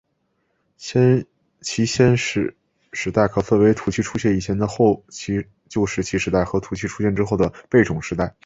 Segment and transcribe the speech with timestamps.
[1.57, 2.57] 其先史
[2.91, 8.35] 时代可分为土器出现以前的后期旧石器时代和土器出现之后的贝冢时代。